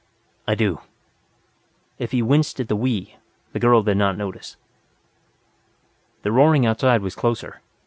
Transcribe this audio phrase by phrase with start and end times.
[0.47, 0.81] "I do."
[1.99, 3.17] If he winced at the "we"
[3.53, 4.57] the girl did not notice.
[6.23, 7.61] The roaring outside was closer.